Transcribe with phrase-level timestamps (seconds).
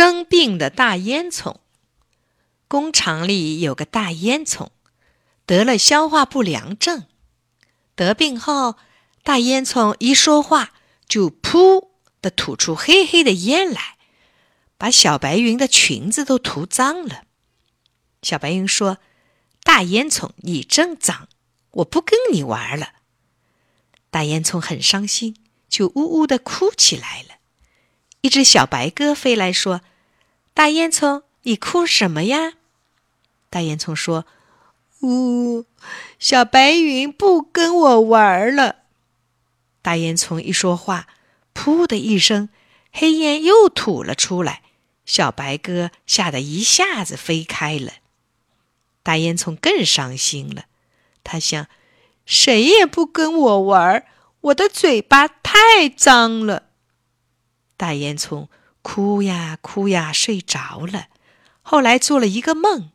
[0.00, 1.56] 生病的大烟囱。
[2.68, 4.68] 工厂里有个大烟囱，
[5.44, 7.04] 得了消化不良症。
[7.94, 8.76] 得病后，
[9.22, 10.72] 大烟囱一说话
[11.06, 11.88] 就噗
[12.22, 13.98] 的吐出黑黑的烟来，
[14.78, 17.24] 把小白云的裙子都涂脏了。
[18.22, 18.96] 小白云说
[19.62, 21.28] ：“大烟囱，你真脏，
[21.72, 22.94] 我不跟你玩了。”
[24.10, 25.36] 大烟囱很伤心，
[25.68, 27.34] 就呜呜的哭起来了。
[28.22, 29.82] 一只小白鸽飞来说
[30.54, 32.54] ：“大烟囱，你哭什么呀？”
[33.48, 34.26] 大烟囱说
[35.02, 35.64] ：“呜，
[36.18, 38.76] 小白云不跟我玩了。”
[39.82, 41.06] 大烟囱一说话，
[41.54, 42.50] 噗的一声，
[42.92, 44.62] 黑烟又吐了出来。
[45.06, 47.94] 小白鸽吓得一下子飞开了。
[49.02, 50.66] 大烟囱更伤心了，
[51.24, 51.66] 他想
[52.26, 54.06] ：“谁也不跟我玩，
[54.42, 56.68] 我的嘴巴太脏了。”
[57.76, 58.46] 大烟囱
[58.82, 61.08] 哭呀哭呀，睡着了。
[61.62, 62.90] 后来做了一个梦，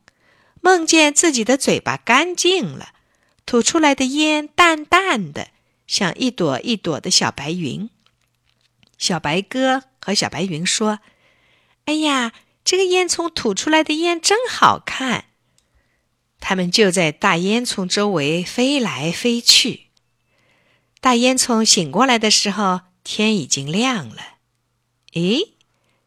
[0.60, 2.90] 梦见自己的嘴巴干净了，
[3.46, 5.48] 吐出来的烟淡淡的，
[5.86, 7.88] 像一朵一朵的小白云。
[8.98, 11.00] 小白鸽和小白云说
[11.86, 12.32] ：“哎呀，
[12.64, 15.26] 这个烟囱吐出来的烟真好看。”
[16.40, 19.86] 他们就在大烟囱周围飞来飞去。
[21.00, 24.36] 大烟囱醒过来的时候，天已经亮了。
[25.12, 25.52] 咦，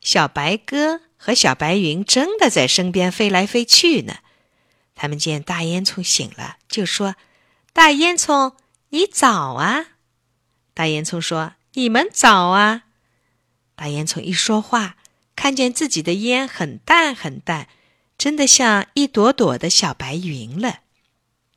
[0.01, 4.19] 小白鸽和小白云真的在身边飞来飞去呢。
[4.95, 7.15] 他们见大烟囱醒了，就说
[7.73, 8.55] ：“大烟囱，
[8.89, 9.91] 你早啊！”
[10.73, 12.83] 大烟囱说：“你们早啊！”
[13.75, 14.97] 大烟囱一说话，
[15.35, 17.69] 看见自己的烟很淡很淡，
[18.17, 20.79] 真的像一朵朵的小白云了。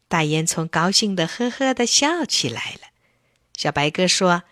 [0.07, 2.89] 大烟囱高兴的呵呵的笑起来了。
[3.57, 4.43] 小白鸽说：“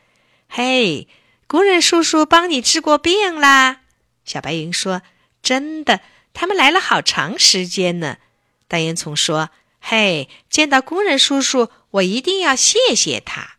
[0.48, 1.08] 嘿。”
[1.50, 3.80] 工人叔叔帮你治过病啦？
[4.24, 5.02] 小白云说
[5.42, 5.98] ：“真的，
[6.32, 8.18] 他们来了好长时间呢。”
[8.68, 9.50] 大烟囱说
[9.82, 13.56] ：“嘿，见到工人叔叔，我一定要谢谢他。”